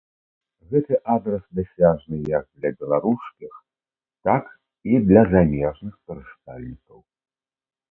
Гэты 0.69 0.95
адрас 1.15 1.43
дасяжны 1.59 2.17
як 2.37 2.45
для 2.57 2.71
беларускіх, 2.79 3.53
так 4.31 4.43
і 4.95 5.05
для 5.13 5.21
замежных 5.37 5.93
карыстальнікаў. 6.07 6.99